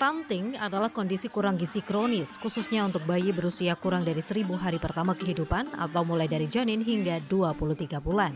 Stunting 0.00 0.56
adalah 0.56 0.88
kondisi 0.88 1.28
kurang 1.28 1.60
gizi 1.60 1.84
kronis, 1.84 2.40
khususnya 2.40 2.88
untuk 2.88 3.04
bayi 3.04 3.36
berusia 3.36 3.76
kurang 3.76 4.00
dari 4.00 4.24
1000 4.24 4.48
hari 4.56 4.80
pertama 4.80 5.12
kehidupan 5.12 5.76
atau 5.76 6.08
mulai 6.08 6.24
dari 6.24 6.48
janin 6.48 6.80
hingga 6.80 7.20
23 7.28 8.00
bulan. 8.00 8.32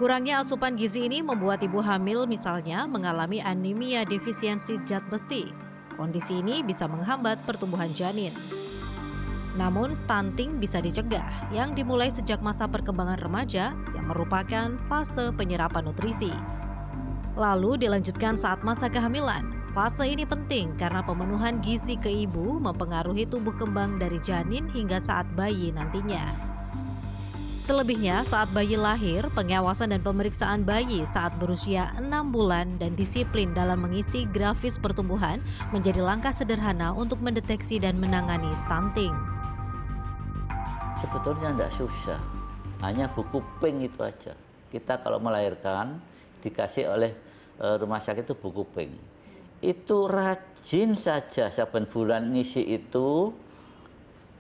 Kurangnya 0.01 0.41
asupan 0.41 0.79
gizi 0.79 1.05
ini 1.11 1.21
membuat 1.21 1.61
ibu 1.61 1.85
hamil 1.85 2.25
misalnya 2.25 2.89
mengalami 2.89 3.45
anemia 3.45 4.09
defisiensi 4.09 4.81
zat 4.89 5.05
besi. 5.13 5.53
Kondisi 5.99 6.39
ini 6.39 6.63
bisa 6.63 6.87
menghambat 6.87 7.43
pertumbuhan 7.45 7.91
janin. 7.93 8.31
Namun 9.59 9.99
stunting 9.99 10.63
bisa 10.63 10.79
dicegah 10.79 11.51
yang 11.51 11.75
dimulai 11.75 12.15
sejak 12.15 12.39
masa 12.39 12.71
perkembangan 12.71 13.19
remaja 13.19 13.75
yang 13.75 14.07
merupakan 14.07 14.79
fase 14.87 15.35
penyerapan 15.35 15.91
nutrisi. 15.91 16.31
Lalu 17.35 17.83
dilanjutkan 17.83 18.39
saat 18.39 18.63
masa 18.63 18.87
kehamilan. 18.87 19.58
Fase 19.77 20.09
ini 20.09 20.25
penting 20.25 20.73
karena 20.81 21.05
pemenuhan 21.05 21.61
gizi 21.61 22.01
ke 22.01 22.09
ibu 22.09 22.57
mempengaruhi 22.57 23.29
tumbuh 23.29 23.53
kembang 23.53 24.01
dari 24.01 24.17
janin 24.25 24.65
hingga 24.73 24.97
saat 24.97 25.29
bayi 25.37 25.69
nantinya. 25.77 26.25
Selebihnya, 27.61 28.25
saat 28.25 28.49
bayi 28.57 28.81
lahir, 28.81 29.29
pengawasan 29.37 29.93
dan 29.93 30.01
pemeriksaan 30.01 30.65
bayi 30.65 31.05
saat 31.05 31.37
berusia 31.37 31.93
6 32.01 32.09
bulan 32.33 32.81
dan 32.81 32.97
disiplin 32.97 33.53
dalam 33.53 33.85
mengisi 33.85 34.25
grafis 34.33 34.81
pertumbuhan 34.81 35.37
menjadi 35.69 36.01
langkah 36.01 36.33
sederhana 36.33 36.97
untuk 36.97 37.21
mendeteksi 37.21 37.77
dan 37.77 38.01
menangani 38.01 38.49
stunting. 38.65 39.13
Sebetulnya 40.97 41.53
tidak 41.53 41.73
susah, 41.77 42.17
hanya 42.81 43.05
buku 43.13 43.45
pink 43.61 43.93
itu 43.93 44.01
aja. 44.01 44.33
Kita 44.73 45.05
kalau 45.05 45.21
melahirkan 45.21 46.01
dikasih 46.41 46.89
oleh 46.89 47.13
e, 47.61 47.67
rumah 47.77 48.01
sakit 48.01 48.25
itu 48.25 48.33
buku 48.33 48.65
pink. 48.73 49.18
Itu 49.59 50.07
rajin 50.07 50.95
saja 50.95 51.51
saben 51.51 51.91
bulan 51.91 52.31
ngisi 52.31 52.63
itu, 52.63 53.35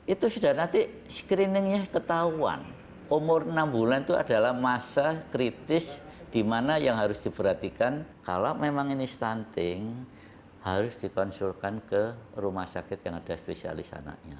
itu 0.08 0.26
sudah 0.30 0.54
nanti 0.54 0.86
screeningnya 1.10 1.90
ketahuan 1.90 2.78
umur 3.08 3.48
6 3.48 3.56
bulan 3.72 4.04
itu 4.04 4.12
adalah 4.12 4.52
masa 4.52 5.24
kritis 5.32 6.00
di 6.28 6.44
mana 6.44 6.76
yang 6.76 7.00
harus 7.00 7.16
diperhatikan 7.24 8.04
kalau 8.20 8.52
memang 8.52 8.92
ini 8.92 9.08
stunting 9.08 10.04
harus 10.60 10.92
dikonsulkan 11.00 11.80
ke 11.88 12.12
rumah 12.36 12.68
sakit 12.68 13.00
yang 13.00 13.16
ada 13.16 13.32
spesialis 13.40 13.88
anaknya. 13.96 14.36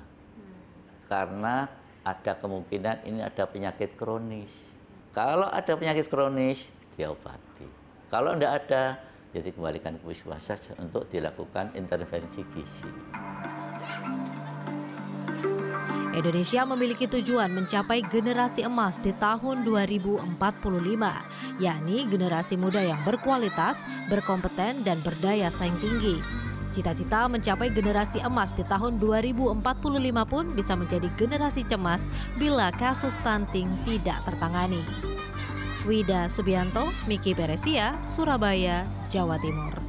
Karena 1.09 1.65
ada 2.05 2.33
kemungkinan 2.37 3.09
ini 3.09 3.25
ada 3.25 3.49
penyakit 3.49 3.97
kronis. 3.97 4.53
Kalau 5.17 5.49
ada 5.49 5.73
penyakit 5.73 6.05
kronis, 6.13 6.69
diobati. 7.01 7.65
Kalau 8.13 8.37
tidak 8.37 8.53
ada, 8.65 8.85
jadi 9.39 9.55
kembalikan 9.55 9.95
ke 9.97 10.03
puskesmas 10.03 10.75
untuk 10.83 11.07
dilakukan 11.09 11.71
intervensi 11.79 12.43
gizi. 12.51 12.91
Indonesia 16.19 16.67
memiliki 16.67 17.07
tujuan 17.07 17.55
mencapai 17.55 18.03
generasi 18.11 18.67
emas 18.67 18.99
di 18.99 19.15
tahun 19.23 19.63
2045, 19.63 20.43
yakni 21.63 22.11
generasi 22.11 22.59
muda 22.59 22.83
yang 22.83 22.99
berkualitas, 23.07 23.79
berkompeten, 24.11 24.83
dan 24.83 24.99
berdaya 25.07 25.47
saing 25.55 25.79
tinggi. 25.79 26.19
Cita-cita 26.75 27.31
mencapai 27.31 27.71
generasi 27.71 28.19
emas 28.27 28.51
di 28.51 28.67
tahun 28.67 28.99
2045 28.99 29.63
pun 30.27 30.45
bisa 30.53 30.75
menjadi 30.75 31.09
generasi 31.15 31.63
cemas 31.63 32.11
bila 32.35 32.75
kasus 32.75 33.15
stunting 33.23 33.71
tidak 33.87 34.19
tertangani. 34.27 34.83
Wida 35.87 36.29
Subianto, 36.29 36.91
Miki 37.07 37.35
Peresia, 37.35 38.01
Surabaya, 38.07 38.91
Jawa 39.11 39.39
Timur. 39.39 39.88